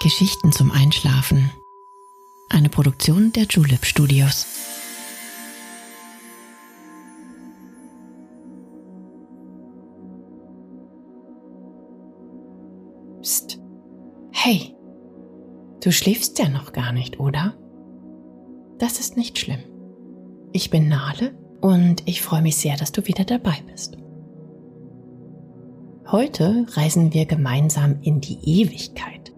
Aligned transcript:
Geschichten 0.00 0.50
zum 0.50 0.72
Einschlafen. 0.72 1.50
Eine 2.48 2.68
Produktion 2.68 3.32
der 3.32 3.44
Julep 3.44 3.84
Studios. 3.84 4.46
Psst. 13.20 13.60
Hey, 14.32 14.74
du 15.82 15.92
schläfst 15.92 16.38
ja 16.38 16.48
noch 16.48 16.72
gar 16.72 16.92
nicht, 16.92 17.20
oder? 17.20 17.56
Das 18.78 18.98
ist 18.98 19.16
nicht 19.16 19.38
schlimm. 19.38 19.62
Ich 20.52 20.70
bin 20.70 20.88
Nale 20.88 21.38
und 21.60 22.02
ich 22.06 22.22
freue 22.22 22.42
mich 22.42 22.56
sehr, 22.56 22.76
dass 22.76 22.90
du 22.90 23.06
wieder 23.06 23.24
dabei 23.24 23.62
bist. 23.70 23.96
Heute 26.10 26.66
reisen 26.72 27.14
wir 27.14 27.24
gemeinsam 27.26 28.00
in 28.02 28.20
die 28.20 28.38
Ewigkeit. 28.42 29.31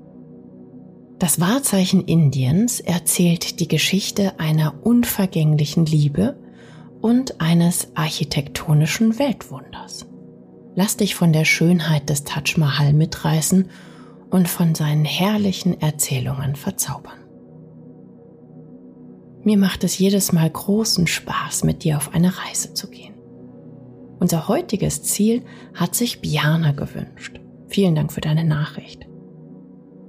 Das 1.24 1.40
Wahrzeichen 1.40 2.04
Indiens 2.04 2.80
erzählt 2.80 3.58
die 3.58 3.66
Geschichte 3.66 4.38
einer 4.38 4.74
unvergänglichen 4.82 5.86
Liebe 5.86 6.36
und 7.00 7.40
eines 7.40 7.88
architektonischen 7.94 9.18
Weltwunders. 9.18 10.04
Lass 10.74 10.98
dich 10.98 11.14
von 11.14 11.32
der 11.32 11.46
Schönheit 11.46 12.10
des 12.10 12.24
Taj 12.24 12.58
Mahal 12.58 12.92
mitreißen 12.92 13.70
und 14.28 14.48
von 14.48 14.74
seinen 14.74 15.06
herrlichen 15.06 15.80
Erzählungen 15.80 16.56
verzaubern. 16.56 17.20
Mir 19.44 19.56
macht 19.56 19.82
es 19.82 19.96
jedes 19.96 20.30
Mal 20.32 20.50
großen 20.50 21.06
Spaß, 21.06 21.64
mit 21.64 21.84
dir 21.84 21.96
auf 21.96 22.12
eine 22.12 22.34
Reise 22.36 22.74
zu 22.74 22.90
gehen. 22.90 23.14
Unser 24.20 24.46
heutiges 24.46 25.02
Ziel 25.02 25.42
hat 25.72 25.94
sich 25.94 26.20
Bjana 26.20 26.72
gewünscht. 26.72 27.40
Vielen 27.68 27.94
Dank 27.94 28.12
für 28.12 28.20
deine 28.20 28.44
Nachricht. 28.44 29.06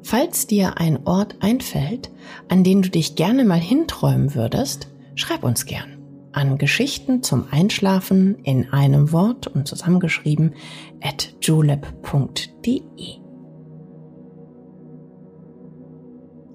Falls 0.06 0.46
dir 0.46 0.78
ein 0.78 1.08
Ort 1.08 1.38
einfällt, 1.40 2.12
an 2.48 2.64
den 2.64 2.84
du 2.84 2.92
dich 2.92 3.16
gerne 3.16 3.44
mal 3.44 3.60
hinträumen 3.60 4.36
würdest, 4.36 4.88
schreib 5.16 5.44
uns 5.44 5.66
gern 5.66 5.98
an 6.32 6.60
Geschichten 6.60 7.24
zum 7.24 7.48
Einschlafen 7.50 8.36
in 8.44 8.72
einem 8.72 9.12
Wort 9.12 9.48
und 9.48 9.68
zusammengeschrieben 9.68 10.54
at 11.02 11.34
julep.de. 11.42 12.84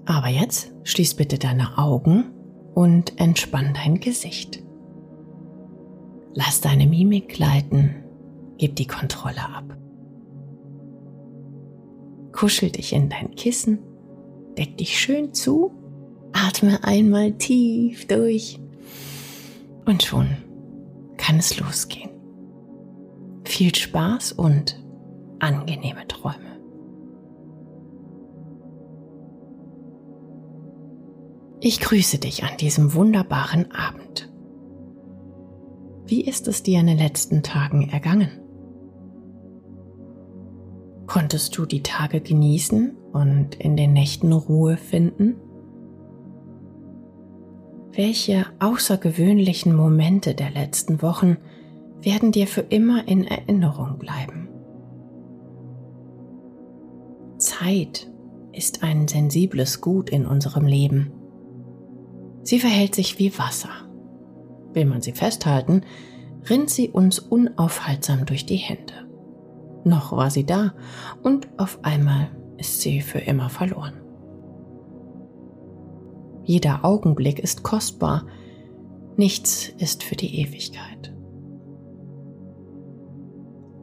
Aber 0.05 0.29
jetzt 0.29 0.71
schließ 0.83 1.15
bitte 1.15 1.37
deine 1.37 1.77
Augen 1.77 2.31
und 2.73 3.19
entspann 3.19 3.73
dein 3.73 3.99
Gesicht. 3.99 4.63
Lass 6.35 6.61
deine 6.61 6.87
Mimik 6.87 7.27
gleiten, 7.27 7.95
gib 8.57 8.77
die 8.77 8.87
Kontrolle 8.87 9.43
ab. 9.43 9.77
Kuschel 12.41 12.71
dich 12.71 12.93
in 12.93 13.07
dein 13.07 13.35
Kissen, 13.35 13.77
deck 14.57 14.75
dich 14.75 14.99
schön 14.99 15.31
zu, 15.31 15.71
atme 16.33 16.83
einmal 16.83 17.33
tief 17.33 18.07
durch 18.07 18.59
und 19.85 20.01
schon 20.01 20.37
kann 21.17 21.37
es 21.37 21.59
losgehen. 21.59 22.09
Viel 23.43 23.75
Spaß 23.75 24.31
und 24.31 24.83
angenehme 25.37 26.07
Träume. 26.07 26.59
Ich 31.59 31.79
grüße 31.79 32.17
dich 32.17 32.43
an 32.43 32.57
diesem 32.57 32.95
wunderbaren 32.95 33.71
Abend. 33.71 34.33
Wie 36.07 36.25
ist 36.25 36.47
es 36.47 36.63
dir 36.63 36.79
in 36.79 36.87
den 36.87 36.97
letzten 36.97 37.43
Tagen 37.43 37.87
ergangen? 37.89 38.40
Konntest 41.11 41.57
du 41.57 41.65
die 41.65 41.83
Tage 41.83 42.21
genießen 42.21 42.95
und 43.11 43.55
in 43.55 43.75
den 43.75 43.91
Nächten 43.91 44.31
Ruhe 44.31 44.77
finden? 44.77 45.35
Welche 47.91 48.45
außergewöhnlichen 48.59 49.75
Momente 49.75 50.35
der 50.35 50.51
letzten 50.51 51.01
Wochen 51.01 51.35
werden 51.99 52.31
dir 52.31 52.47
für 52.47 52.61
immer 52.61 53.09
in 53.09 53.25
Erinnerung 53.25 53.99
bleiben? 53.99 54.47
Zeit 57.39 58.09
ist 58.53 58.81
ein 58.81 59.09
sensibles 59.09 59.81
Gut 59.81 60.09
in 60.09 60.25
unserem 60.25 60.65
Leben. 60.65 61.11
Sie 62.43 62.61
verhält 62.61 62.95
sich 62.95 63.19
wie 63.19 63.37
Wasser. 63.37 63.91
Will 64.71 64.85
man 64.85 65.01
sie 65.01 65.11
festhalten, 65.11 65.81
rinnt 66.49 66.69
sie 66.69 66.87
uns 66.87 67.19
unaufhaltsam 67.19 68.25
durch 68.25 68.45
die 68.45 68.55
Hände. 68.55 69.10
Noch 69.83 70.11
war 70.11 70.29
sie 70.29 70.45
da 70.45 70.73
und 71.23 71.47
auf 71.57 71.79
einmal 71.83 72.29
ist 72.57 72.81
sie 72.81 73.01
für 73.01 73.19
immer 73.19 73.49
verloren. 73.49 73.93
Jeder 76.43 76.83
Augenblick 76.83 77.39
ist 77.39 77.63
kostbar, 77.63 78.25
nichts 79.15 79.69
ist 79.77 80.03
für 80.03 80.15
die 80.15 80.39
Ewigkeit. 80.39 81.13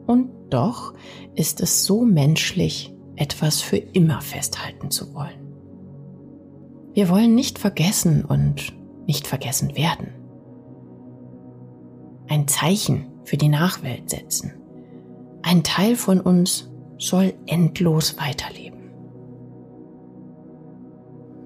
Und 0.07 0.29
doch 0.49 0.93
ist 1.35 1.61
es 1.61 1.83
so 1.85 2.03
menschlich, 2.03 2.95
etwas 3.15 3.61
für 3.61 3.77
immer 3.77 4.21
festhalten 4.21 4.91
zu 4.91 5.13
wollen. 5.13 5.53
Wir 6.93 7.09
wollen 7.09 7.35
nicht 7.35 7.59
vergessen 7.59 8.25
und 8.25 8.73
nicht 9.05 9.27
vergessen 9.27 9.75
werden 9.75 10.19
ein 12.29 12.47
Zeichen 12.47 13.07
für 13.23 13.37
die 13.37 13.49
Nachwelt 13.49 14.09
setzen. 14.09 14.53
Ein 15.41 15.63
Teil 15.63 15.95
von 15.95 16.19
uns 16.19 16.69
soll 16.97 17.33
endlos 17.45 18.17
weiterleben. 18.17 18.79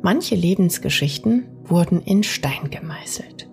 Manche 0.02 0.36
Lebensgeschichten 0.36 1.46
wurden 1.64 2.02
in 2.02 2.24
Stein 2.24 2.70
gemeißelt. 2.70 3.50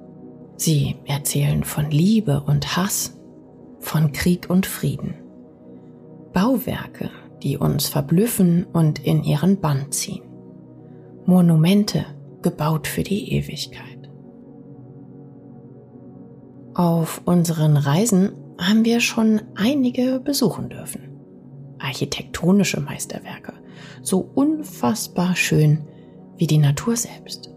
Sie 0.56 0.96
erzählen 1.06 1.64
von 1.64 1.90
Liebe 1.90 2.42
und 2.46 2.76
Hass, 2.76 3.16
von 3.78 4.12
Krieg 4.12 4.50
und 4.50 4.66
Frieden. 4.66 5.14
Bauwerke, 6.32 7.10
die 7.42 7.56
uns 7.56 7.88
verblüffen 7.88 8.64
und 8.64 8.98
in 8.98 9.22
ihren 9.22 9.60
Bann 9.60 9.90
ziehen. 9.92 10.22
Monumente, 11.24 12.04
gebaut 12.42 12.86
für 12.86 13.02
die 13.02 13.32
Ewigkeit. 13.32 14.10
Auf 16.74 17.22
unseren 17.24 17.76
Reisen 17.76 18.32
haben 18.60 18.84
wir 18.84 19.00
schon 19.00 19.40
einige 19.54 20.20
besuchen 20.20 20.68
dürfen. 20.68 21.18
Architektonische 21.78 22.80
Meisterwerke, 22.80 23.54
so 24.02 24.20
unfassbar 24.34 25.34
schön 25.34 25.86
wie 26.36 26.46
die 26.46 26.58
Natur 26.58 26.96
selbst. 26.96 27.50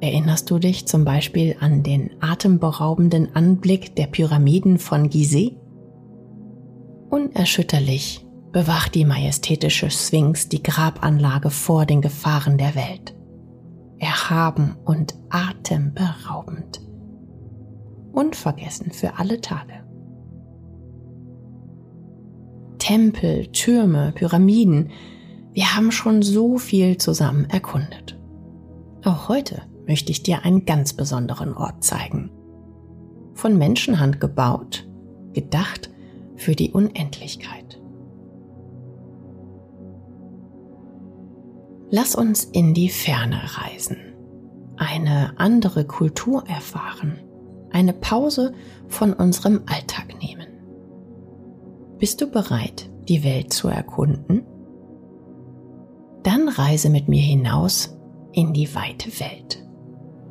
Erinnerst 0.00 0.50
du 0.50 0.58
dich 0.58 0.86
zum 0.86 1.04
Beispiel 1.04 1.56
an 1.60 1.82
den 1.82 2.10
atemberaubenden 2.20 3.34
Anblick 3.36 3.94
der 3.96 4.06
Pyramiden 4.06 4.78
von 4.78 5.08
Gizeh? 5.10 5.56
Unerschütterlich 7.10 8.26
bewacht 8.50 8.94
die 8.94 9.04
majestätische 9.04 9.90
Sphinx 9.90 10.48
die 10.48 10.62
Grabanlage 10.62 11.50
vor 11.50 11.86
den 11.86 12.00
Gefahren 12.00 12.56
der 12.56 12.74
Welt. 12.74 13.14
Erhaben 13.98 14.76
und 14.84 15.14
atemberaubend 15.28 16.80
unvergessen 18.12 18.92
für 18.92 19.18
alle 19.18 19.40
Tage. 19.40 19.84
Tempel, 22.78 23.46
Türme, 23.48 24.12
Pyramiden, 24.12 24.90
wir 25.52 25.76
haben 25.76 25.92
schon 25.92 26.22
so 26.22 26.58
viel 26.58 26.96
zusammen 26.96 27.44
erkundet. 27.50 28.18
Auch 29.04 29.28
heute 29.28 29.62
möchte 29.86 30.10
ich 30.10 30.22
dir 30.22 30.44
einen 30.44 30.64
ganz 30.64 30.92
besonderen 30.92 31.54
Ort 31.54 31.84
zeigen. 31.84 32.30
Von 33.34 33.58
Menschenhand 33.58 34.20
gebaut, 34.20 34.88
gedacht 35.32 35.90
für 36.36 36.54
die 36.54 36.72
Unendlichkeit. 36.72 37.80
Lass 41.90 42.14
uns 42.14 42.44
in 42.44 42.72
die 42.72 42.88
Ferne 42.88 43.40
reisen, 43.56 43.98
eine 44.76 45.38
andere 45.38 45.84
Kultur 45.84 46.44
erfahren 46.46 47.18
eine 47.72 47.92
Pause 47.92 48.52
von 48.88 49.12
unserem 49.12 49.62
Alltag 49.66 50.20
nehmen. 50.20 50.46
Bist 51.98 52.20
du 52.20 52.30
bereit, 52.30 52.90
die 53.08 53.24
Welt 53.24 53.52
zu 53.52 53.68
erkunden? 53.68 54.46
Dann 56.22 56.48
reise 56.48 56.90
mit 56.90 57.08
mir 57.08 57.22
hinaus 57.22 57.96
in 58.32 58.52
die 58.52 58.74
weite 58.74 59.08
Welt. 59.20 59.66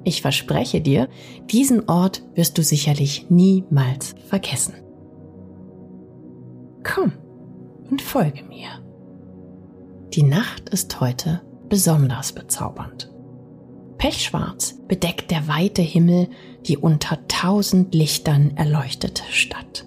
Ich 0.03 0.21
verspreche 0.21 0.81
dir, 0.81 1.09
diesen 1.51 1.89
Ort 1.89 2.23
wirst 2.33 2.57
du 2.57 2.63
sicherlich 2.63 3.29
niemals 3.29 4.15
vergessen. 4.25 4.75
Komm 6.83 7.13
und 7.89 8.01
folge 8.01 8.43
mir. 8.43 8.69
Die 10.13 10.23
Nacht 10.23 10.69
ist 10.69 10.99
heute 11.01 11.41
besonders 11.67 12.31
bezaubernd. 12.33 13.11
Pechschwarz 13.99 14.79
bedeckt 14.87 15.29
der 15.29 15.47
weite 15.47 15.81
Himmel 15.81 16.29
die 16.65 16.77
unter 16.77 17.19
tausend 17.27 17.93
Lichtern 17.93 18.53
erleuchtete 18.55 19.23
Stadt. 19.29 19.85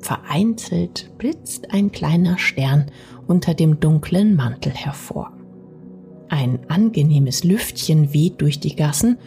Vereinzelt 0.00 1.16
blitzt 1.16 1.72
ein 1.72 1.92
kleiner 1.92 2.38
Stern 2.38 2.90
unter 3.26 3.54
dem 3.54 3.80
dunklen 3.80 4.34
Mantel 4.34 4.72
hervor. 4.72 5.32
Ein 6.28 6.68
angenehmes 6.68 7.44
Lüftchen 7.44 8.12
weht 8.12 8.40
durch 8.40 8.60
die 8.60 8.74
Gassen 8.76 9.18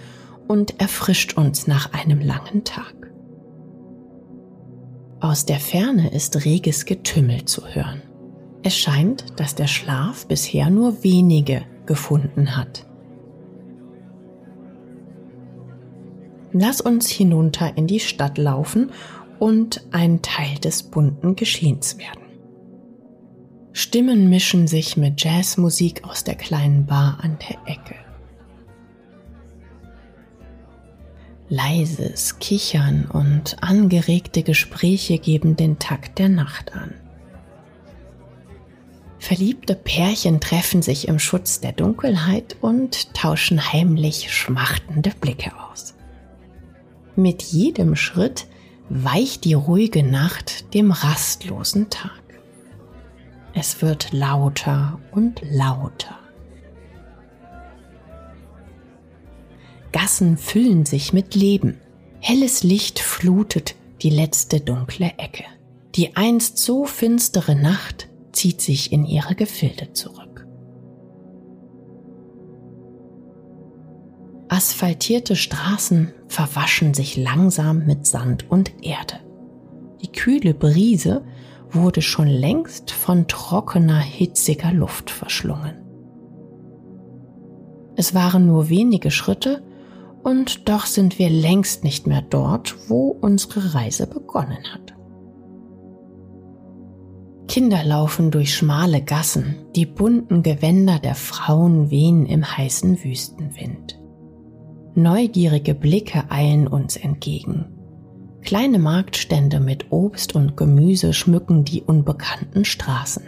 und 0.48 0.80
erfrischt 0.82 1.38
uns 1.38 1.68
nach 1.68 1.94
einem 1.94 2.20
langen 2.20 2.66
Tag. 2.66 2.96
Aus 5.22 5.46
der 5.46 5.60
Ferne 5.60 6.10
ist 6.10 6.44
reges 6.44 6.86
Getümmel 6.86 7.46
zu 7.46 7.66
hören. 7.66 8.02
Es 8.64 8.76
scheint, 8.78 9.40
dass 9.40 9.56
der 9.56 9.68
Schlaf 9.68 10.28
bisher 10.28 10.70
nur 10.70 11.04
wenige 11.04 11.64
gefunden 11.86 12.58
hat. 12.58 12.86
Lass 16.54 16.82
uns 16.82 17.10
hinunter 17.10 17.76
in 17.78 17.88
die 17.88 18.00
Stadt 18.00 18.38
laufen 18.38 18.92
und 19.40 19.84
ein 19.92 20.22
Teil 20.22 20.60
des 20.60 20.84
bunten 20.84 21.36
Geschehens 21.36 21.98
werden. 21.98 22.22
Stimmen 23.72 24.30
mischen 24.30 24.68
sich 24.68 24.96
mit 24.96 25.24
Jazzmusik 25.24 26.04
aus 26.04 26.24
der 26.24 26.36
kleinen 26.36 26.86
Bar 26.86 27.18
an 27.24 27.40
der 27.50 27.58
Ecke. 27.66 27.96
Leises 31.50 32.38
Kichern 32.38 33.06
und 33.12 33.58
angeregte 33.62 34.44
Gespräche 34.44 35.18
geben 35.18 35.56
den 35.56 35.80
Takt 35.80 36.20
der 36.20 36.30
Nacht 36.30 36.74
an. 36.74 36.94
Verliebte 39.18 39.74
Pärchen 39.74 40.40
treffen 40.40 40.84
sich 40.84 41.08
im 41.08 41.18
Schutz 41.18 41.60
der 41.62 41.72
Dunkelheit 41.72 42.58
und 42.62 43.14
tauschen 43.16 43.74
heimlich 43.74 44.32
schmachtende 44.32 45.12
Blicke 45.20 45.52
aus. 45.72 45.96
Mit 47.16 47.44
jedem 47.44 47.96
Schritt 47.96 48.48
weicht 48.90 49.46
die 49.46 49.54
ruhige 49.54 50.04
Nacht 50.04 50.74
dem 50.74 50.92
rastlosen 50.92 51.90
Tag. 51.90 52.12
Es 53.54 53.82
wird 53.82 54.12
lauter 54.12 55.00
und 55.12 55.42
lauter. 55.44 56.18
Gassen 59.92 60.38
füllen 60.38 60.86
sich 60.88 61.14
mit 61.14 61.36
Leben. 61.36 61.80
Helles 62.20 62.64
Licht 62.64 62.98
flutet 63.00 63.76
die 64.02 64.10
letzte 64.10 64.60
dunkle 64.60 65.14
Ecke. 65.18 65.44
Die 65.96 66.16
einst 66.16 66.58
so 66.58 66.86
finstere 66.86 67.56
Nacht 67.56 68.10
zieht 68.32 68.60
sich 68.60 68.92
in 68.92 69.06
ihre 69.06 69.36
Gefilde 69.36 69.94
zurück. 69.94 70.23
Asphaltierte 74.54 75.36
Straßen 75.36 76.14
verwaschen 76.28 76.94
sich 76.94 77.18
langsam 77.18 77.88
mit 77.88 78.06
Sand 78.06 78.52
und 78.52 78.84
Erde. 78.84 79.16
Die 80.04 80.12
kühle 80.12 80.54
Brise 80.54 81.26
wurde 81.72 82.04
schon 82.04 82.28
längst 82.28 82.92
von 82.92 83.28
trockener, 83.28 83.98
hitziger 83.98 84.72
Luft 84.72 85.10
verschlungen. 85.10 85.82
Es 87.96 88.14
waren 88.14 88.46
nur 88.46 88.70
wenige 88.70 89.10
Schritte, 89.10 89.64
und 90.22 90.70
doch 90.70 90.86
sind 90.86 91.18
wir 91.18 91.32
längst 91.32 91.84
nicht 91.84 92.06
mehr 92.06 92.22
dort, 92.22 92.76
wo 92.90 93.08
unsere 93.08 93.74
Reise 93.74 94.06
begonnen 94.06 94.64
hat. 94.72 94.94
Kinder 97.48 97.84
laufen 97.84 98.30
durch 98.30 98.54
schmale 98.54 99.02
Gassen, 99.02 99.66
die 99.76 99.88
bunten 99.88 100.44
Gewänder 100.44 101.00
der 101.00 101.16
Frauen 101.16 101.90
wehen 101.90 102.28
im 102.28 102.46
heißen 102.46 103.04
Wüstenwind. 103.04 104.03
Neugierige 104.96 105.74
Blicke 105.74 106.26
eilen 106.30 106.68
uns 106.68 106.98
entgegen. 106.98 107.66
Kleine 108.42 108.78
Marktstände 108.78 109.60
mit 109.60 109.92
Obst 109.92 110.36
und 110.36 110.56
Gemüse 110.56 111.14
schmücken 111.14 111.64
die 111.64 111.82
unbekannten 111.82 112.64
Straßen. 112.64 113.24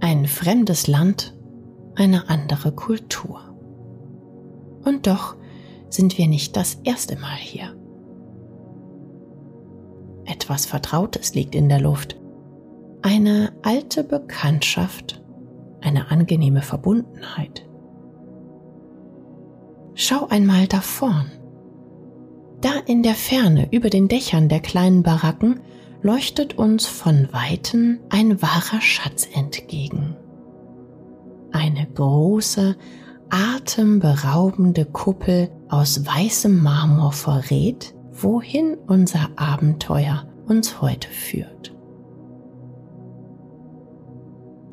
Ein 0.00 0.26
fremdes 0.26 0.88
Land, 0.88 1.36
eine 1.94 2.28
andere 2.28 2.72
Kultur. 2.72 3.40
Und 4.84 5.06
doch 5.06 5.36
sind 5.90 6.18
wir 6.18 6.26
nicht 6.26 6.56
das 6.56 6.80
erste 6.82 7.16
Mal 7.16 7.36
hier. 7.36 7.76
Etwas 10.24 10.66
Vertrautes 10.66 11.34
liegt 11.34 11.54
in 11.54 11.68
der 11.68 11.80
Luft. 11.80 12.16
Eine 13.02 13.52
alte 13.62 14.02
Bekanntschaft, 14.02 15.22
eine 15.80 16.10
angenehme 16.10 16.62
Verbundenheit. 16.62 17.68
Schau 19.98 20.26
einmal 20.28 20.66
da 20.66 20.82
vorn. 20.82 21.32
Da 22.60 22.72
in 22.84 23.02
der 23.02 23.14
Ferne 23.14 23.68
über 23.70 23.88
den 23.88 24.08
Dächern 24.08 24.50
der 24.50 24.60
kleinen 24.60 25.02
Baracken 25.02 25.60
leuchtet 26.02 26.58
uns 26.58 26.84
von 26.84 27.28
weitem 27.32 28.00
ein 28.10 28.42
wahrer 28.42 28.82
Schatz 28.82 29.26
entgegen. 29.32 30.14
Eine 31.50 31.86
große, 31.86 32.76
atemberaubende 33.30 34.84
Kuppel 34.84 35.50
aus 35.70 36.04
weißem 36.04 36.62
Marmor 36.62 37.12
verrät, 37.12 37.94
wohin 38.12 38.76
unser 38.86 39.30
Abenteuer 39.36 40.28
uns 40.46 40.82
heute 40.82 41.08
führt. 41.08 41.74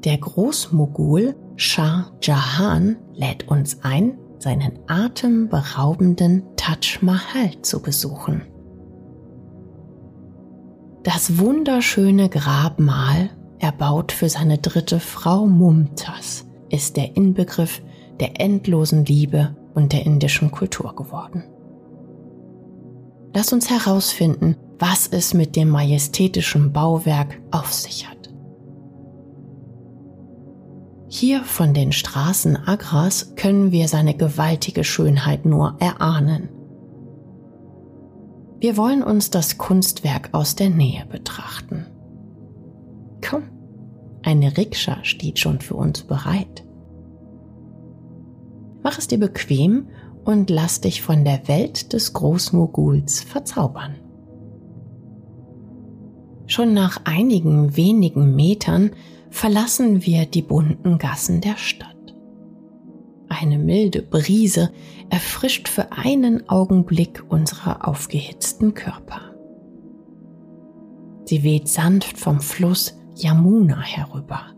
Der 0.04 0.18
Großmogul 0.18 1.36
Shah 1.56 2.12
Jahan 2.22 2.98
lädt 3.14 3.48
uns 3.48 3.84
ein, 3.84 4.18
seinen 4.44 4.78
atemberaubenden 4.88 6.44
Taj 6.58 7.00
Mahal 7.02 7.62
zu 7.62 7.82
besuchen. 7.82 8.44
Das 11.04 11.38
wunderschöne 11.38 12.30
Grabmal, 12.30 13.30
erbaut 13.60 14.12
für 14.12 14.28
seine 14.28 14.58
dritte 14.58 15.00
Frau 15.00 15.48
Mumtaz, 15.48 16.46
ist 16.70 16.98
der 16.98 17.16
Inbegriff 17.16 17.82
der 18.20 18.42
endlosen 18.42 19.06
Liebe 19.06 19.56
und 19.74 19.94
der 19.94 20.06
indischen 20.06 20.52
Kultur 20.52 20.94
geworden. 20.96 21.44
Lass 23.34 23.54
uns 23.54 23.70
herausfinden, 23.70 24.58
was 24.78 25.08
es 25.08 25.34
mit 25.34 25.56
dem 25.56 25.70
majestätischen 25.70 26.74
Bauwerk 26.74 27.42
auf 27.52 27.74
sich 27.74 28.08
hat. 28.08 28.13
Hier 31.16 31.44
von 31.44 31.76
den 31.76 31.92
Straßen 31.92 32.58
Agras 32.66 33.36
können 33.36 33.72
wir 33.72 33.88
seine 33.88 34.16
gewaltige 34.16 34.84
Schönheit 34.84 35.46
nur 35.46 35.76
erahnen. 35.80 36.50
Wir 38.60 38.78
wollen 38.78 39.04
uns 39.04 39.30
das 39.30 39.60
Kunstwerk 39.60 40.30
aus 40.32 40.56
der 40.56 40.72
Nähe 40.72 41.06
betrachten. 41.06 41.86
Komm, 43.22 43.44
eine 44.24 44.58
Rikscha 44.58 45.04
steht 45.04 45.38
schon 45.38 45.62
für 45.62 45.76
uns 45.76 46.02
bereit. 46.02 46.66
Mach 48.82 48.98
es 48.98 49.08
dir 49.08 49.20
bequem 49.20 49.90
und 50.26 50.50
lass 50.50 50.82
dich 50.82 51.04
von 51.04 51.24
der 51.24 51.48
Welt 51.48 51.94
des 51.94 52.14
Großmoguls 52.14 53.22
verzaubern. 53.22 53.98
Schon 56.48 56.74
nach 56.74 57.02
einigen 57.04 57.78
wenigen 57.78 58.36
Metern 58.36 58.90
verlassen 59.34 60.06
wir 60.06 60.26
die 60.26 60.42
bunten 60.42 60.98
Gassen 60.98 61.42
der 61.42 61.58
Stadt. 61.58 61.90
Eine 63.28 63.58
milde 63.58 64.02
Brise 64.02 64.72
erfrischt 65.10 65.68
für 65.68 65.92
einen 65.92 66.48
Augenblick 66.48 67.24
unsere 67.30 67.86
aufgehitzten 67.86 68.74
Körper. 68.74 69.34
Sie 71.26 71.44
weht 71.44 71.68
sanft 71.68 72.18
vom 72.18 72.40
Fluss 72.40 72.96
Yamuna 73.16 73.82
herüber 73.82 74.54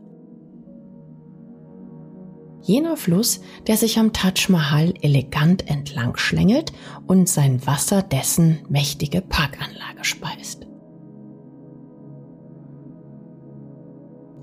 jener 2.66 2.98
Fluss, 2.98 3.42
der 3.68 3.78
sich 3.78 4.00
am 4.00 4.12
Taj 4.12 4.50
Mahal 4.50 4.94
elegant 5.02 5.70
entlang 5.70 6.18
schlängelt 6.18 6.74
und 7.08 7.30
sein 7.30 7.66
Wasser 7.66 8.02
dessen 8.02 8.60
mächtige 8.70 9.22
Parkanlage 9.22 10.04
speist. 10.04 10.65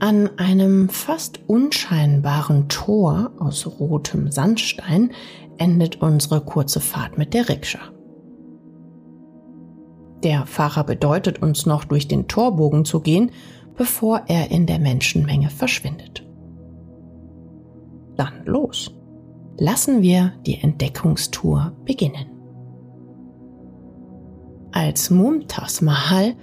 An 0.02 0.36
einem 0.36 0.88
fast 0.88 1.48
unscheinbaren 1.48 2.68
Tor 2.68 3.30
aus 3.38 3.64
rotem 3.78 4.32
Sandstein 4.32 5.12
endet 5.58 6.02
unsere 6.02 6.40
kurze 6.40 6.80
Fahrt 6.80 7.18
mit 7.18 7.34
der 7.34 7.48
Rikscha. 7.48 7.78
Der 10.24 10.44
Fahrer 10.46 10.82
bedeutet 10.82 11.40
uns 11.40 11.66
noch 11.66 11.84
durch 11.84 12.08
den 12.08 12.26
Torbogen 12.26 12.84
zu 12.84 12.98
gehen, 12.98 13.30
bevor 13.76 14.22
er 14.26 14.50
in 14.50 14.66
der 14.66 14.80
Menschenmenge 14.80 15.50
verschwindet. 15.50 16.26
Dann 18.16 18.44
los. 18.44 18.92
Lassen 19.56 20.02
wir 20.02 20.32
die 20.44 20.60
Entdeckungstour 20.60 21.76
beginnen. 21.84 22.26
Als 24.72 25.10
Mumtaz 25.10 25.80
Mahal 25.80 26.34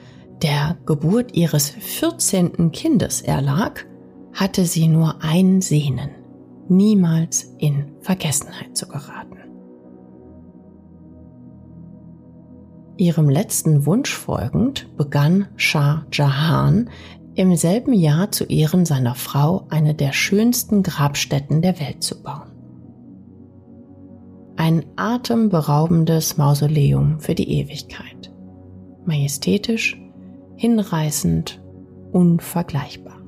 der 0.41 0.77
Geburt 0.85 1.35
ihres 1.35 1.69
14. 1.69 2.71
Kindes 2.71 3.21
erlag, 3.21 3.85
hatte 4.33 4.65
sie 4.65 4.87
nur 4.87 5.23
ein 5.23 5.61
Sehnen, 5.61 6.11
niemals 6.67 7.55
in 7.57 7.91
Vergessenheit 8.01 8.75
zu 8.77 8.87
geraten. 8.87 9.37
Ihrem 12.97 13.29
letzten 13.29 13.85
Wunsch 13.85 14.13
folgend 14.13 14.95
begann 14.97 15.47
Shah 15.55 16.05
Jahan 16.11 16.89
im 17.35 17.55
selben 17.55 17.93
Jahr 17.93 18.31
zu 18.31 18.43
Ehren 18.43 18.85
seiner 18.85 19.15
Frau 19.15 19.65
eine 19.69 19.95
der 19.95 20.11
schönsten 20.11 20.83
Grabstätten 20.83 21.61
der 21.61 21.79
Welt 21.79 22.03
zu 22.03 22.21
bauen. 22.21 22.51
Ein 24.57 24.85
atemberaubendes 24.97 26.35
Mausoleum 26.35 27.21
für 27.21 27.35
die 27.35 27.49
Ewigkeit. 27.49 28.33
Majestätisch, 29.05 29.97
hinreißend, 30.59 31.61
unvergleichbar. 32.11 33.21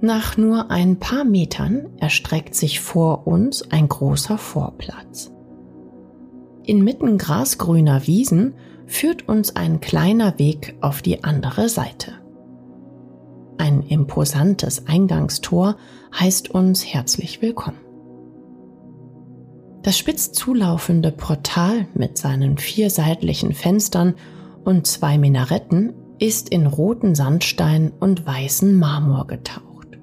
Nach 0.00 0.36
nur 0.36 0.72
ein 0.72 0.98
paar 0.98 1.22
Metern 1.22 1.90
erstreckt 2.00 2.56
sich 2.56 2.80
vor 2.80 3.28
uns 3.28 3.70
ein 3.70 3.88
großer 3.88 4.36
Vorplatz. 4.36 5.30
Inmitten 6.64 7.18
grasgrüner 7.18 8.08
Wiesen 8.08 8.54
führt 8.86 9.28
uns 9.28 9.54
ein 9.54 9.80
kleiner 9.80 10.40
Weg 10.40 10.74
auf 10.80 11.02
die 11.02 11.22
andere 11.22 11.68
Seite. 11.68 12.14
Ein 13.58 13.82
imposantes 13.82 14.88
Eingangstor 14.88 15.76
heißt 16.18 16.50
uns 16.50 16.84
herzlich 16.84 17.42
willkommen. 17.42 17.89
Das 19.82 19.96
spitz 19.96 20.32
zulaufende 20.32 21.10
Portal 21.10 21.86
mit 21.94 22.18
seinen 22.18 22.58
vier 22.58 22.90
seitlichen 22.90 23.54
Fenstern 23.54 24.14
und 24.64 24.86
zwei 24.86 25.16
Minaretten 25.16 25.94
ist 26.18 26.50
in 26.50 26.66
roten 26.66 27.14
Sandstein 27.14 27.92
und 27.98 28.26
weißen 28.26 28.78
Marmor 28.78 29.26
getaucht. 29.26 29.98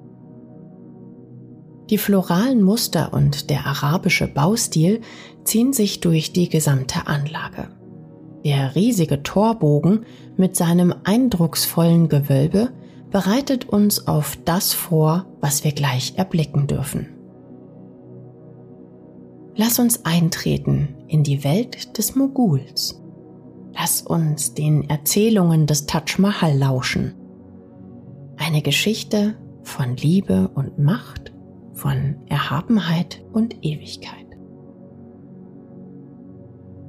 Die 1.90 1.98
floralen 1.98 2.62
Muster 2.62 3.12
und 3.14 3.50
der 3.50 3.66
arabische 3.66 4.26
Baustil 4.26 5.00
ziehen 5.44 5.72
sich 5.72 6.00
durch 6.00 6.32
die 6.32 6.48
gesamte 6.48 7.06
Anlage. 7.06 7.68
Der 8.44 8.74
riesige 8.74 9.22
Torbogen 9.22 10.04
mit 10.36 10.56
seinem 10.56 10.92
eindrucksvollen 11.04 12.08
Gewölbe 12.08 12.70
bereitet 13.10 13.68
uns 13.68 14.06
auf 14.06 14.36
das 14.44 14.74
vor, 14.74 15.26
was 15.40 15.64
wir 15.64 15.72
gleich 15.72 16.14
erblicken 16.16 16.66
dürfen. 16.66 17.17
Lass 19.60 19.80
uns 19.80 20.04
eintreten 20.04 20.94
in 21.08 21.24
die 21.24 21.42
Welt 21.42 21.98
des 21.98 22.14
Moguls. 22.14 23.02
Lass 23.74 24.02
uns 24.02 24.54
den 24.54 24.88
Erzählungen 24.88 25.66
des 25.66 25.84
Taj 25.86 26.16
Mahal 26.18 26.56
lauschen. 26.56 27.16
Eine 28.36 28.62
Geschichte 28.62 29.34
von 29.64 29.96
Liebe 29.96 30.46
und 30.54 30.78
Macht 30.78 31.32
von 31.72 32.18
Erhabenheit 32.28 33.24
und 33.32 33.64
Ewigkeit. 33.64 34.26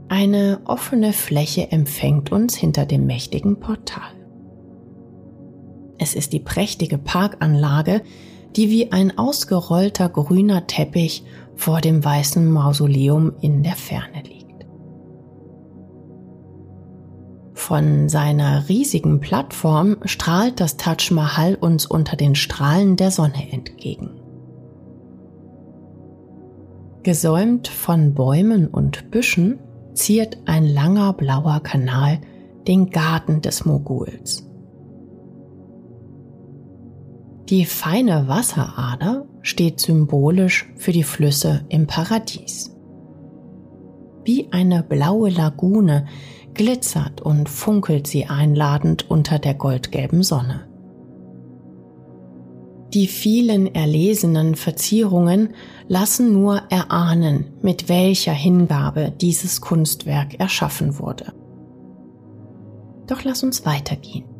Eine 0.07 0.61
offene 0.65 1.11
Fläche 1.11 1.71
empfängt 1.71 2.31
uns 2.31 2.55
hinter 2.55 2.85
dem 2.85 3.07
mächtigen 3.07 3.59
Portal. 3.59 4.13
Es 5.97 6.13
ist 6.13 6.33
die 6.33 6.39
prächtige 6.39 6.99
Parkanlage, 6.99 8.03
die 8.55 8.69
wie 8.69 8.91
ein 8.91 9.17
ausgerollter 9.17 10.09
grüner 10.09 10.67
Teppich 10.67 11.23
vor 11.55 11.81
dem 11.81 12.03
weißen 12.03 12.49
Mausoleum 12.49 13.33
in 13.41 13.63
der 13.63 13.75
Ferne 13.75 14.23
liegt. 14.23 14.65
Von 17.53 18.09
seiner 18.09 18.67
riesigen 18.69 19.19
Plattform 19.19 19.97
strahlt 20.05 20.59
das 20.59 20.77
Taj 20.77 21.11
Mahal 21.11 21.55
uns 21.55 21.85
unter 21.85 22.15
den 22.15 22.33
Strahlen 22.33 22.95
der 22.95 23.11
Sonne 23.11 23.51
entgegen. 23.51 24.19
Gesäumt 27.03 27.67
von 27.67 28.13
Bäumen 28.13 28.67
und 28.67 29.11
Büschen 29.11 29.59
ziert 29.93 30.37
ein 30.45 30.65
langer 30.65 31.13
blauer 31.13 31.59
Kanal 31.61 32.19
den 32.67 32.89
Garten 32.89 33.41
des 33.41 33.65
Moguls. 33.65 34.48
Die 37.49 37.65
feine 37.65 38.27
Wasserader 38.27 39.25
steht 39.41 39.79
symbolisch 39.79 40.71
für 40.75 40.91
die 40.91 41.01
Flüsse 41.01 41.65
im 41.69 41.87
Paradies. 41.87 42.75
Wie 44.23 44.51
eine 44.51 44.83
blaue 44.83 45.31
Lagune 45.31 46.05
glitzert 46.53 47.21
und 47.21 47.49
funkelt 47.49 48.05
sie 48.05 48.27
einladend 48.27 49.09
unter 49.09 49.39
der 49.39 49.55
goldgelben 49.55 50.21
Sonne. 50.21 50.67
Die 52.93 53.07
vielen 53.07 53.73
erlesenen 53.73 54.53
Verzierungen 54.53 55.55
lassen 55.87 56.31
nur 56.31 56.61
erahnen, 56.69 57.53
mit 57.63 57.89
welcher 57.89 58.33
Hingabe 58.33 59.11
dieses 59.19 59.59
Kunstwerk 59.59 60.39
erschaffen 60.39 60.99
wurde. 60.99 61.33
Doch 63.07 63.23
lass 63.23 63.41
uns 63.41 63.65
weitergehen. 63.65 64.38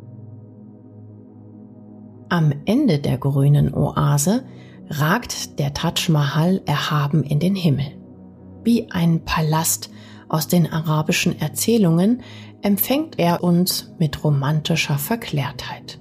Am 2.30 2.52
Ende 2.64 3.00
der 3.00 3.18
grünen 3.18 3.74
Oase 3.74 4.44
ragt 4.88 5.58
der 5.58 5.74
Taj 5.74 6.08
Mahal 6.10 6.62
erhaben 6.64 7.24
in 7.24 7.40
den 7.40 7.56
Himmel. 7.56 7.98
Wie 8.62 8.88
ein 8.92 9.24
Palast 9.24 9.90
aus 10.28 10.46
den 10.46 10.72
arabischen 10.72 11.40
Erzählungen 11.40 12.22
empfängt 12.62 13.18
er 13.18 13.42
uns 13.42 13.92
mit 13.98 14.22
romantischer 14.22 14.96
Verklärtheit. 14.96 15.98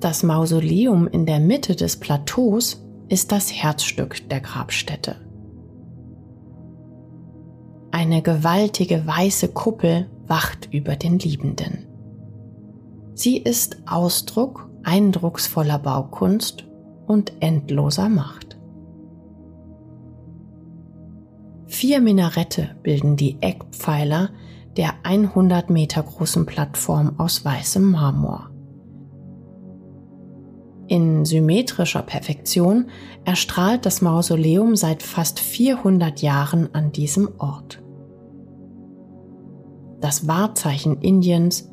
Das 0.00 0.22
Mausoleum 0.22 1.06
in 1.06 1.24
der 1.24 1.40
Mitte 1.40 1.74
des 1.74 1.98
Plateaus 1.98 2.84
ist 3.08 3.32
das 3.32 3.50
Herzstück 3.50 4.28
der 4.28 4.40
Grabstätte. 4.40 5.16
Eine 7.90 8.20
gewaltige 8.20 9.06
weiße 9.06 9.48
Kuppel 9.48 10.10
wacht 10.26 10.68
über 10.72 10.96
den 10.96 11.18
Liebenden. 11.18 11.81
Sie 13.14 13.38
ist 13.38 13.82
Ausdruck 13.86 14.68
eindrucksvoller 14.84 15.78
Baukunst 15.78 16.64
und 17.06 17.32
endloser 17.40 18.08
Macht. 18.08 18.58
Vier 21.66 22.00
Minarette 22.00 22.76
bilden 22.82 23.16
die 23.16 23.38
Eckpfeiler 23.40 24.30
der 24.76 24.94
100 25.02 25.70
Meter 25.70 26.02
großen 26.02 26.46
Plattform 26.46 27.18
aus 27.18 27.44
weißem 27.44 27.90
Marmor. 27.90 28.50
In 30.88 31.24
symmetrischer 31.24 32.02
Perfektion 32.02 32.90
erstrahlt 33.24 33.86
das 33.86 34.02
Mausoleum 34.02 34.76
seit 34.76 35.02
fast 35.02 35.40
400 35.40 36.20
Jahren 36.20 36.74
an 36.74 36.92
diesem 36.92 37.30
Ort. 37.38 37.82
Das 40.00 40.26
Wahrzeichen 40.26 41.00
Indiens 41.00 41.71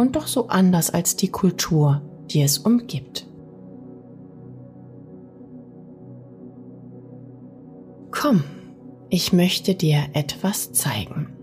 und 0.00 0.16
doch 0.16 0.26
so 0.26 0.48
anders 0.48 0.88
als 0.88 1.14
die 1.16 1.28
Kultur, 1.28 2.00
die 2.30 2.40
es 2.40 2.56
umgibt. 2.56 3.26
Komm, 8.10 8.42
ich 9.10 9.34
möchte 9.34 9.74
dir 9.74 10.04
etwas 10.14 10.72
zeigen. 10.72 11.36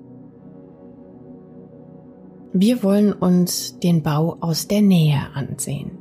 Wir 2.52 2.82
wollen 2.82 3.14
uns 3.14 3.78
den 3.80 4.02
Bau 4.02 4.38
aus 4.40 4.68
der 4.68 4.82
Nähe 4.82 5.20
ansehen. 5.36 5.92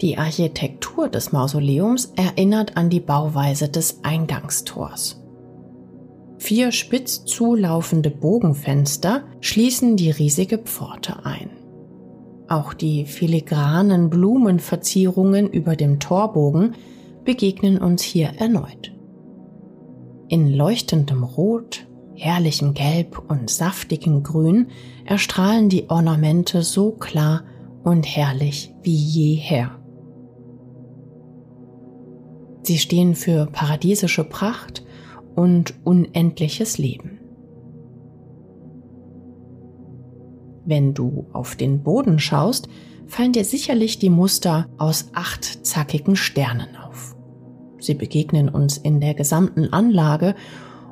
Die 0.00 0.18
Architektur 0.18 1.08
des 1.08 1.32
Mausoleums 1.32 2.12
erinnert 2.14 2.76
an 2.76 2.90
die 2.90 3.00
Bauweise 3.00 3.68
des 3.68 4.04
Eingangstors. 4.04 5.20
Vier 6.38 6.70
spitz 6.70 7.24
zulaufende 7.24 8.10
Bogenfenster 8.10 9.24
schließen 9.40 9.96
die 9.96 10.10
riesige 10.10 10.58
Pforte 10.58 11.24
ein. 11.24 11.55
Auch 12.48 12.74
die 12.74 13.06
filigranen 13.06 14.08
Blumenverzierungen 14.08 15.50
über 15.50 15.74
dem 15.74 15.98
Torbogen 15.98 16.74
begegnen 17.24 17.78
uns 17.78 18.02
hier 18.02 18.28
erneut. 18.38 18.92
In 20.28 20.52
leuchtendem 20.52 21.24
Rot, 21.24 21.86
herrlichem 22.14 22.74
Gelb 22.74 23.22
und 23.28 23.50
saftigem 23.50 24.22
Grün 24.22 24.68
erstrahlen 25.04 25.68
die 25.68 25.90
Ornamente 25.90 26.62
so 26.62 26.92
klar 26.92 27.42
und 27.82 28.06
herrlich 28.06 28.72
wie 28.82 28.94
jeher. 28.94 29.78
Sie 32.62 32.78
stehen 32.78 33.14
für 33.14 33.46
paradiesische 33.46 34.24
Pracht 34.24 34.84
und 35.36 35.74
unendliches 35.84 36.78
Leben. 36.78 37.15
Wenn 40.66 40.94
du 40.94 41.26
auf 41.32 41.54
den 41.54 41.82
Boden 41.82 42.18
schaust, 42.18 42.68
fallen 43.06 43.32
dir 43.32 43.44
sicherlich 43.44 44.00
die 44.00 44.10
Muster 44.10 44.68
aus 44.78 45.10
acht 45.14 45.64
zackigen 45.64 46.16
Sternen 46.16 46.76
auf. 46.76 47.16
Sie 47.78 47.94
begegnen 47.94 48.48
uns 48.48 48.76
in 48.76 49.00
der 49.00 49.14
gesamten 49.14 49.72
Anlage 49.72 50.34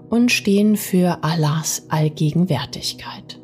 und 0.09 0.31
stehen 0.31 0.76
für 0.76 1.25
Allahs 1.25 1.87
Allgegenwärtigkeit. 1.88 3.40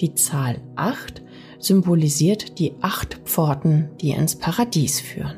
Die 0.00 0.14
Zahl 0.14 0.60
acht 0.74 1.22
symbolisiert 1.60 2.58
die 2.58 2.74
acht 2.80 3.20
Pforten, 3.24 3.90
die 4.00 4.10
ins 4.10 4.36
Paradies 4.36 5.00
führen. 5.00 5.36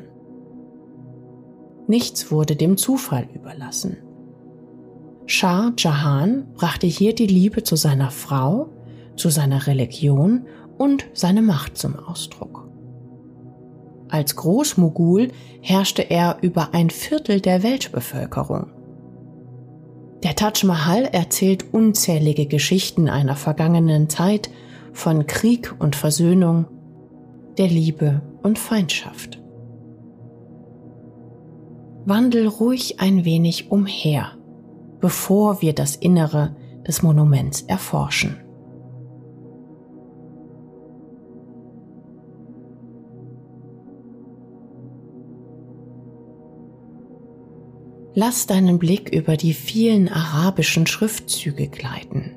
Nichts 1.87 2.31
wurde 2.31 2.55
dem 2.55 2.75
Zufall 2.75 3.29
überlassen. 3.33 3.97
Shah 5.31 5.73
Jahan 5.77 6.47
brachte 6.55 6.87
hier 6.87 7.13
die 7.13 7.27
Liebe 7.27 7.61
zu 7.61 7.75
seiner 7.75 8.09
Frau, 8.09 8.69
zu 9.15 9.29
seiner 9.29 9.67
Religion 9.67 10.47
und 10.79 11.05
seine 11.13 11.43
Macht 11.43 11.77
zum 11.77 11.95
Ausdruck. 11.99 12.67
Als 14.09 14.35
Großmogul 14.35 15.27
herrschte 15.61 16.01
er 16.09 16.39
über 16.41 16.73
ein 16.73 16.89
Viertel 16.89 17.41
der 17.41 17.61
Weltbevölkerung. 17.61 18.71
Der 20.23 20.35
Taj 20.35 20.65
Mahal 20.65 21.03
erzählt 21.03 21.75
unzählige 21.75 22.47
Geschichten 22.47 23.07
einer 23.07 23.35
vergangenen 23.35 24.09
Zeit 24.09 24.49
von 24.93 25.27
Krieg 25.27 25.75
und 25.77 25.95
Versöhnung, 25.95 26.65
der 27.59 27.67
Liebe 27.67 28.23
und 28.41 28.57
Feindschaft. 28.57 29.39
Wandel 32.05 32.47
ruhig 32.47 32.99
ein 32.99 33.25
wenig 33.25 33.69
umher, 33.69 34.38
bevor 34.99 35.61
wir 35.61 35.73
das 35.73 35.95
Innere 35.95 36.55
des 36.87 37.03
Monuments 37.03 37.61
erforschen. 37.61 38.37
Lass 48.15 48.47
deinen 48.47 48.79
Blick 48.79 49.13
über 49.15 49.37
die 49.37 49.53
vielen 49.53 50.09
arabischen 50.09 50.87
Schriftzüge 50.87 51.69
gleiten, 51.69 52.35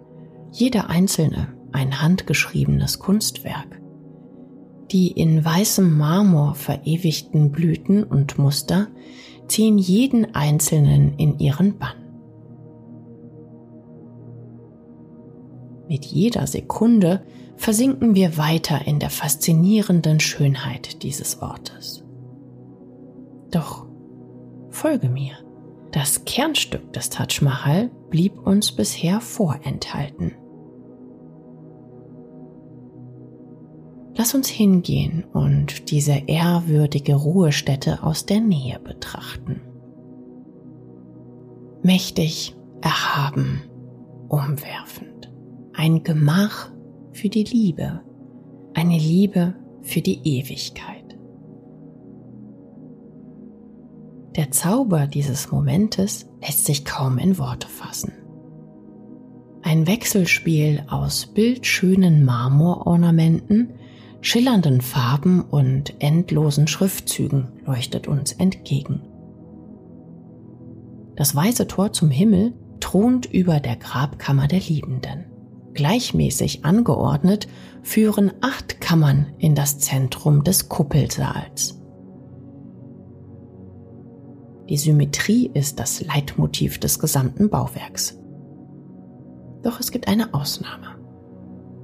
jeder 0.52 0.90
einzelne 0.90 1.48
ein 1.72 2.00
handgeschriebenes 2.00 2.98
Kunstwerk. 2.98 3.80
Die 4.92 5.10
in 5.10 5.42
weißem 5.42 5.96
Marmor 5.96 6.54
verewigten 6.54 7.50
Blüten 7.50 8.04
und 8.04 8.38
Muster 8.38 8.88
ziehen 9.48 9.78
jeden 9.78 10.34
Einzelnen 10.34 11.16
in 11.16 11.38
ihren 11.38 11.78
Bann. 11.78 12.01
Mit 15.92 16.06
jeder 16.06 16.46
Sekunde 16.46 17.22
versinken 17.56 18.14
wir 18.14 18.38
weiter 18.38 18.86
in 18.86 18.98
der 18.98 19.10
faszinierenden 19.10 20.20
Schönheit 20.20 21.02
dieses 21.02 21.42
Ortes. 21.42 22.02
Doch 23.50 23.86
folge 24.70 25.10
mir. 25.10 25.34
Das 25.90 26.24
Kernstück 26.24 26.94
des 26.94 27.10
Taj 27.10 27.42
Mahal 27.42 27.90
blieb 28.08 28.38
uns 28.46 28.72
bisher 28.72 29.20
vorenthalten. 29.20 30.32
Lass 34.16 34.34
uns 34.34 34.48
hingehen 34.48 35.24
und 35.34 35.90
diese 35.90 36.22
ehrwürdige 36.26 37.16
Ruhestätte 37.16 38.02
aus 38.02 38.24
der 38.24 38.40
Nähe 38.40 38.78
betrachten. 38.78 39.60
Mächtig, 41.82 42.56
erhaben, 42.80 43.64
umwerfend. 44.30 45.31
Ein 45.74 46.02
Gemach 46.02 46.70
für 47.12 47.30
die 47.30 47.44
Liebe, 47.44 48.00
eine 48.74 48.98
Liebe 48.98 49.54
für 49.80 50.02
die 50.02 50.20
Ewigkeit. 50.22 51.16
Der 54.36 54.50
Zauber 54.50 55.06
dieses 55.06 55.50
Momentes 55.50 56.26
lässt 56.42 56.66
sich 56.66 56.84
kaum 56.84 57.16
in 57.16 57.38
Worte 57.38 57.68
fassen. 57.68 58.12
Ein 59.62 59.86
Wechselspiel 59.86 60.84
aus 60.88 61.26
bildschönen 61.26 62.22
Marmorornamenten, 62.24 63.72
schillernden 64.20 64.82
Farben 64.82 65.40
und 65.40 65.94
endlosen 66.02 66.66
Schriftzügen 66.66 67.48
leuchtet 67.64 68.08
uns 68.08 68.32
entgegen. 68.32 69.00
Das 71.16 71.34
weiße 71.34 71.66
Tor 71.66 71.94
zum 71.94 72.10
Himmel 72.10 72.52
thront 72.80 73.24
über 73.24 73.58
der 73.58 73.76
Grabkammer 73.76 74.48
der 74.48 74.60
Liebenden. 74.60 75.31
Gleichmäßig 75.74 76.64
angeordnet 76.64 77.48
führen 77.82 78.32
acht 78.40 78.80
Kammern 78.80 79.32
in 79.38 79.54
das 79.54 79.78
Zentrum 79.78 80.44
des 80.44 80.68
Kuppelsaals. 80.68 81.80
Die 84.68 84.76
Symmetrie 84.76 85.50
ist 85.52 85.80
das 85.80 86.04
Leitmotiv 86.04 86.78
des 86.78 86.98
gesamten 86.98 87.50
Bauwerks. 87.50 88.18
Doch 89.62 89.80
es 89.80 89.90
gibt 89.90 90.08
eine 90.08 90.34
Ausnahme. 90.34 90.98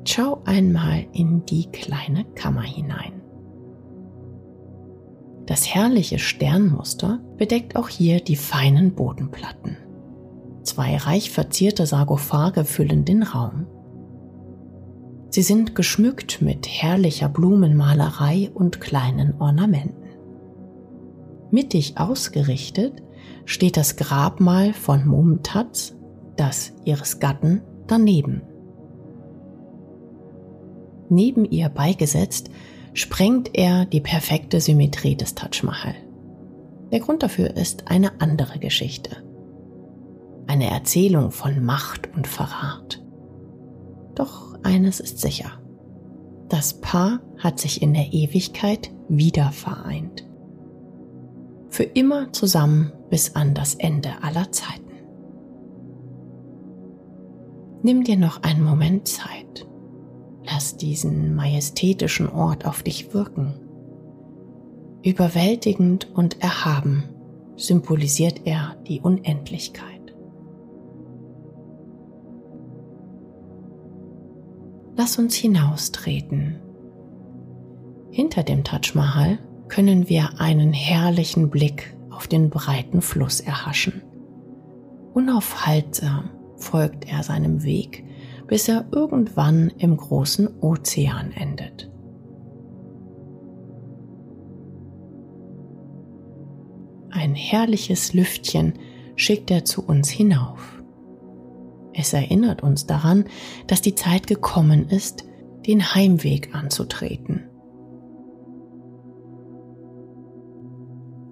Schau 0.06 0.40
einmal 0.44 1.06
in 1.12 1.44
die 1.44 1.70
kleine 1.70 2.24
Kammer 2.34 2.62
hinein. 2.62 3.18
Das 5.46 5.74
herrliche 5.74 6.18
Sternmuster 6.18 7.20
bedeckt 7.36 7.76
auch 7.76 7.88
hier 7.88 8.20
die 8.20 8.36
feinen 8.36 8.94
Bodenplatten. 8.94 9.76
Zwei 10.62 10.96
reich 10.96 11.30
verzierte 11.30 11.86
Sarkophage 11.86 12.64
füllen 12.64 13.04
den 13.04 13.22
Raum. 13.22 13.66
Sie 15.30 15.42
sind 15.42 15.74
geschmückt 15.74 16.40
mit 16.40 16.66
herrlicher 16.66 17.28
Blumenmalerei 17.28 18.50
und 18.54 18.80
kleinen 18.80 19.34
Ornamenten. 19.40 20.08
Mittig 21.50 21.98
ausgerichtet 21.98 23.02
steht 23.44 23.76
das 23.76 23.96
Grabmal 23.96 24.72
von 24.72 25.06
Mumtaz, 25.06 25.94
das 26.36 26.72
ihres 26.84 27.20
Gatten, 27.20 27.62
daneben. 27.86 28.42
Neben 31.10 31.44
ihr 31.44 31.68
beigesetzt 31.68 32.50
sprengt 32.92 33.50
er 33.54 33.86
die 33.86 34.00
perfekte 34.00 34.60
Symmetrie 34.60 35.16
des 35.16 35.34
Taj 35.34 35.62
Mahal. 35.62 35.94
Der 36.90 37.00
Grund 37.00 37.22
dafür 37.22 37.56
ist 37.56 37.90
eine 37.90 38.20
andere 38.20 38.58
Geschichte. 38.58 39.16
Eine 40.46 40.70
Erzählung 40.70 41.30
von 41.30 41.62
Macht 41.62 42.08
und 42.14 42.26
Verrat. 42.26 43.02
Eines 44.62 45.00
ist 45.00 45.18
sicher. 45.18 45.60
Das 46.48 46.80
Paar 46.80 47.20
hat 47.38 47.60
sich 47.60 47.82
in 47.82 47.94
der 47.94 48.12
Ewigkeit 48.12 48.90
wieder 49.08 49.52
vereint 49.52 50.28
für 51.78 51.84
immer 51.84 52.32
zusammen 52.32 52.92
bis 53.10 53.36
an 53.36 53.54
das 53.54 53.74
Ende 53.74 54.10
aller 54.22 54.50
Zeiten. 54.50 54.82
Nimm 57.82 58.04
dir 58.04 58.16
noch 58.16 58.42
einen 58.42 58.64
Moment 58.64 59.06
Zeit. 59.06 59.68
Lass 60.44 60.76
diesen 60.76 61.34
majestätischen 61.34 62.28
Ort 62.28 62.66
auf 62.66 62.82
dich 62.82 63.14
wirken. 63.14 63.60
Überwältigend 65.04 66.10
und 66.14 66.42
erhaben 66.42 67.04
symbolisiert 67.56 68.40
er 68.44 68.76
die 68.88 69.00
Unendlichkeit. 69.00 69.97
Lass 74.98 75.16
uns 75.16 75.36
hinaustreten. 75.36 76.56
Hinter 78.10 78.42
dem 78.42 78.64
Taj 78.64 78.94
Mahal 78.94 79.38
können 79.68 80.08
wir 80.08 80.40
einen 80.40 80.72
herrlichen 80.72 81.50
Blick 81.50 81.96
auf 82.10 82.26
den 82.26 82.50
breiten 82.50 83.00
Fluss 83.00 83.38
erhaschen. 83.38 84.02
Unaufhaltsam 85.14 86.30
folgt 86.56 87.06
er 87.06 87.22
seinem 87.22 87.62
Weg, 87.62 88.06
bis 88.48 88.68
er 88.68 88.86
irgendwann 88.90 89.72
im 89.78 89.96
großen 89.96 90.48
Ozean 90.60 91.30
endet. 91.30 91.88
Ein 97.10 97.36
herrliches 97.36 98.14
Lüftchen 98.14 98.72
schickt 99.14 99.52
er 99.52 99.64
zu 99.64 99.86
uns 99.86 100.08
hinauf. 100.08 100.77
Es 102.00 102.12
erinnert 102.12 102.62
uns 102.62 102.86
daran, 102.86 103.24
dass 103.66 103.82
die 103.82 103.96
Zeit 103.96 104.28
gekommen 104.28 104.88
ist, 104.88 105.24
den 105.66 105.96
Heimweg 105.96 106.54
anzutreten. 106.54 107.50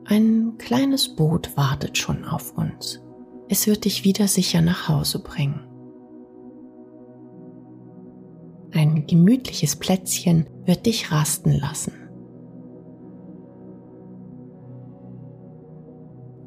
Ein 0.06 0.54
kleines 0.58 1.14
Boot 1.14 1.56
wartet 1.56 1.96
schon 1.96 2.24
auf 2.24 2.58
uns. 2.58 3.00
Es 3.48 3.68
wird 3.68 3.84
dich 3.84 4.02
wieder 4.02 4.26
sicher 4.26 4.60
nach 4.60 4.88
Hause 4.88 5.20
bringen. 5.20 5.60
Ein 8.72 9.06
gemütliches 9.06 9.76
Plätzchen 9.76 10.48
wird 10.64 10.84
dich 10.86 11.12
rasten 11.12 11.52
lassen. 11.52 11.92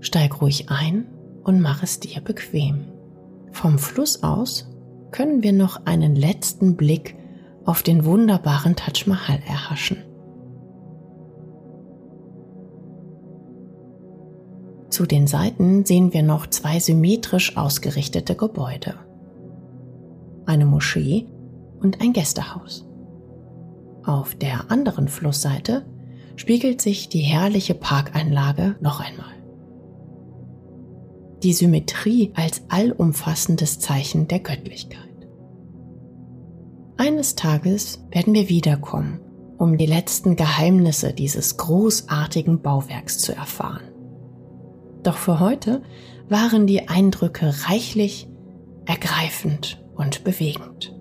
Steig 0.01 0.41
ruhig 0.41 0.69
ein 0.69 1.07
und 1.45 1.61
mach 1.61 1.83
es 1.83 2.01
dir 2.01 2.19
bequem. 2.19 2.98
Vom 3.51 3.79
Fluss 3.79 4.23
aus 4.23 4.69
können 5.11 5.43
wir 5.43 5.53
noch 5.53 5.85
einen 5.85 6.15
letzten 6.15 6.75
Blick 6.75 7.15
auf 7.65 7.83
den 7.83 8.05
wunderbaren 8.05 8.75
Taj 8.75 9.05
Mahal 9.07 9.39
erhaschen. 9.47 9.97
Zu 14.89 15.05
den 15.05 15.27
Seiten 15.27 15.85
sehen 15.85 16.13
wir 16.13 16.23
noch 16.23 16.47
zwei 16.47 16.79
symmetrisch 16.79 17.55
ausgerichtete 17.57 18.35
Gebäude. 18.35 18.95
Eine 20.45 20.65
Moschee 20.65 21.27
und 21.79 22.01
ein 22.01 22.11
Gästehaus. 22.11 22.85
Auf 24.03 24.35
der 24.35 24.71
anderen 24.71 25.07
Flussseite 25.07 25.85
spiegelt 26.35 26.81
sich 26.81 27.09
die 27.09 27.19
herrliche 27.19 27.75
Parkeinlage 27.75 28.75
noch 28.81 28.99
einmal. 28.99 29.38
Die 31.43 31.53
Symmetrie 31.53 32.31
als 32.35 32.63
allumfassendes 32.69 33.79
Zeichen 33.79 34.27
der 34.27 34.39
Göttlichkeit. 34.39 34.99
Eines 36.97 37.35
Tages 37.35 38.03
werden 38.11 38.33
wir 38.33 38.49
wiederkommen, 38.49 39.21
um 39.57 39.77
die 39.77 39.85
letzten 39.85 40.35
Geheimnisse 40.35 41.13
dieses 41.13 41.57
großartigen 41.57 42.61
Bauwerks 42.61 43.19
zu 43.19 43.33
erfahren. 43.33 43.89
Doch 45.03 45.17
für 45.17 45.39
heute 45.39 45.81
waren 46.27 46.67
die 46.67 46.89
Eindrücke 46.89 47.53
reichlich, 47.67 48.27
ergreifend 48.85 49.81
und 49.95 50.23
bewegend. 50.23 50.93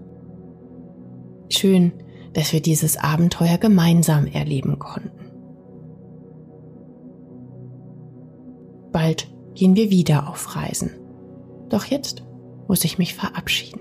Schön, 1.48 1.92
dass 2.33 2.53
wir 2.53 2.61
dieses 2.61 2.96
Abenteuer 2.96 3.59
gemeinsam 3.59 4.27
erleben 4.27 4.79
konnten. 4.79 5.11
Bald 8.92 9.29
gehen 9.59 9.75
wir 9.75 9.90
wieder 9.90 10.29
auf 10.29 10.55
Reisen. 10.55 10.92
Doch 11.68 11.85
jetzt 11.85 12.23
muss 12.68 12.85
ich 12.85 12.97
mich 12.97 13.14
verabschieden. 13.14 13.81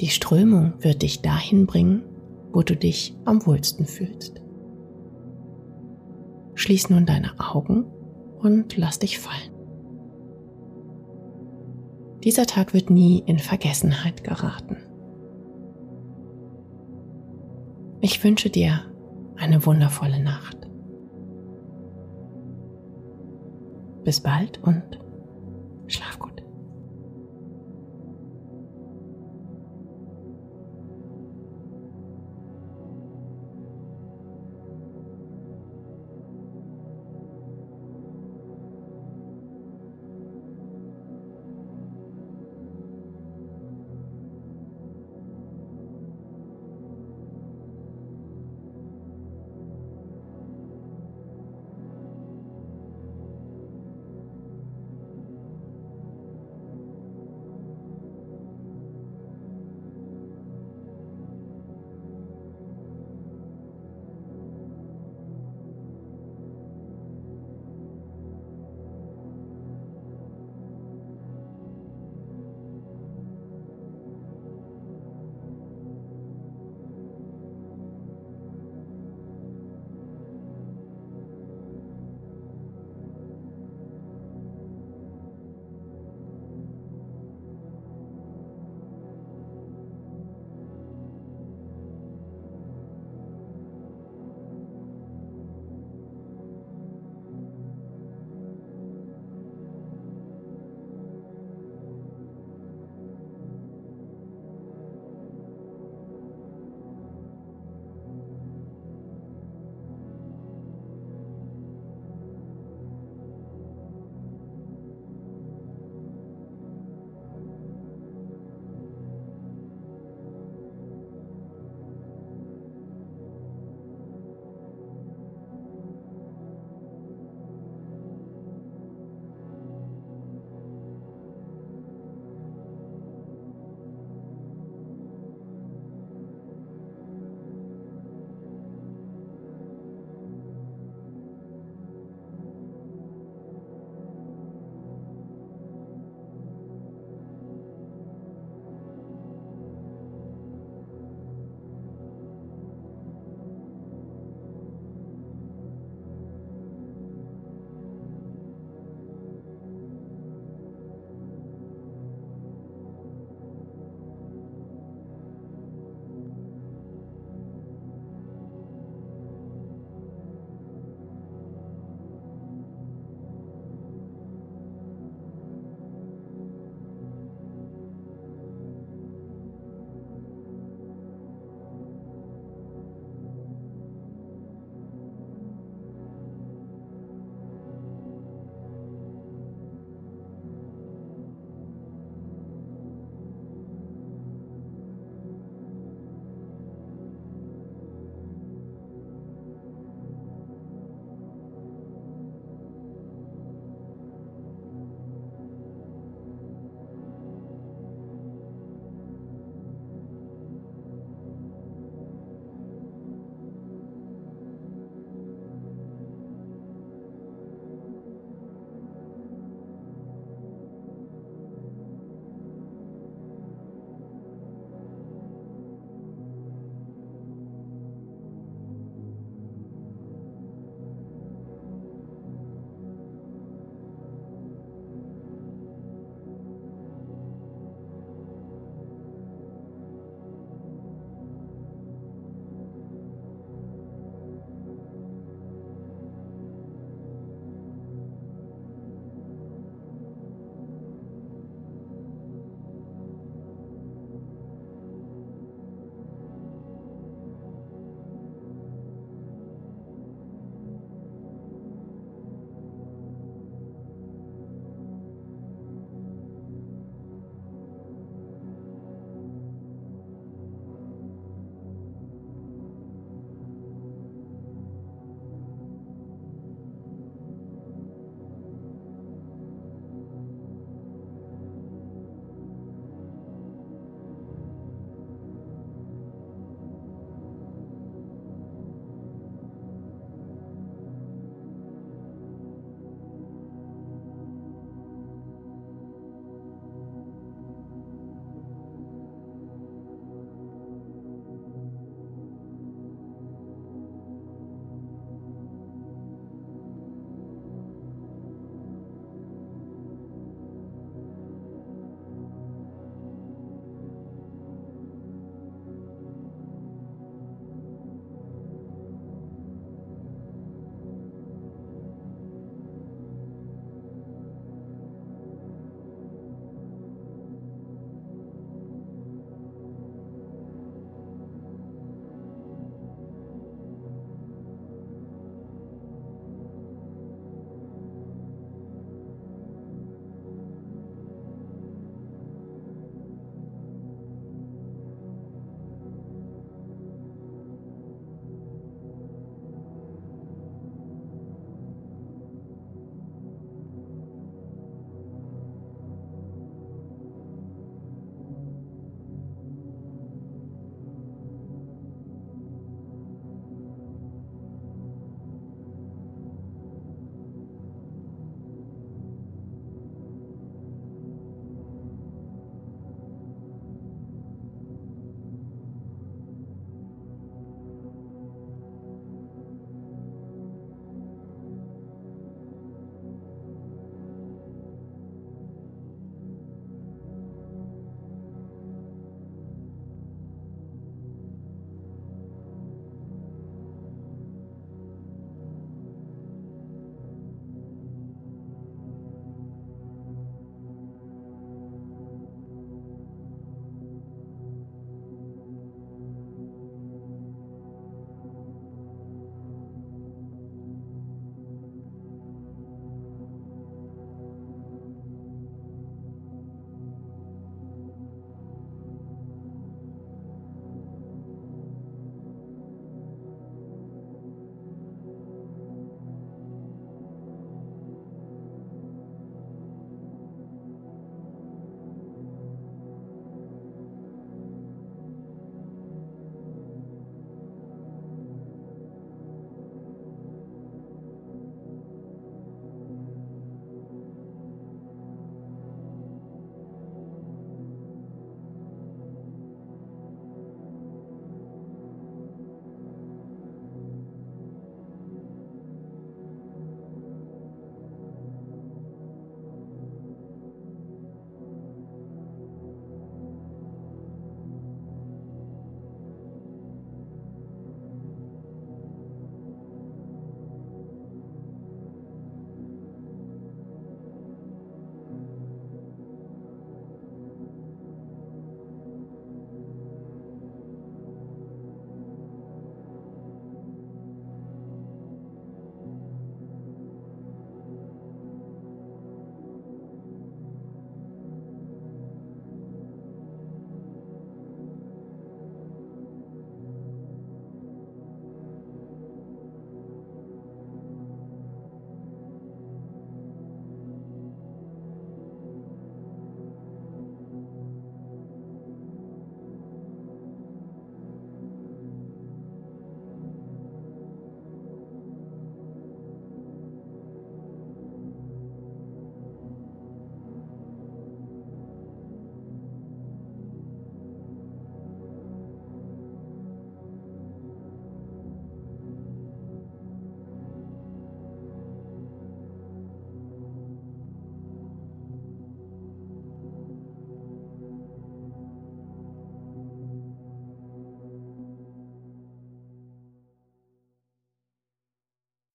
Die 0.00 0.08
Strömung 0.08 0.72
wird 0.80 1.02
dich 1.02 1.22
dahin 1.22 1.66
bringen, 1.66 2.02
wo 2.52 2.62
du 2.62 2.74
dich 2.74 3.16
am 3.24 3.46
wohlsten 3.46 3.86
fühlst. 3.86 4.42
Schließ 6.54 6.90
nun 6.90 7.06
deine 7.06 7.38
Augen 7.38 7.84
und 8.40 8.76
lass 8.76 8.98
dich 8.98 9.20
fallen. 9.20 9.54
Dieser 12.24 12.46
Tag 12.46 12.74
wird 12.74 12.90
nie 12.90 13.22
in 13.26 13.38
Vergessenheit 13.38 14.24
geraten. 14.24 14.76
Ich 18.00 18.24
wünsche 18.24 18.50
dir 18.50 18.80
eine 19.36 19.64
wundervolle 19.64 20.20
Nacht. 20.20 20.67
Bis 24.08 24.20
bald 24.20 24.58
und 24.62 24.98
schlaf 25.86 26.18
gut. 26.18 26.37